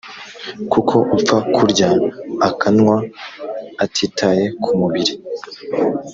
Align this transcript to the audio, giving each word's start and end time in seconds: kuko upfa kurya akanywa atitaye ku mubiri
kuko 0.71 0.95
upfa 1.15 1.37
kurya 1.55 1.89
akanywa 2.47 2.95
atitaye 3.83 4.43
ku 4.63 4.69
mubiri 4.79 5.13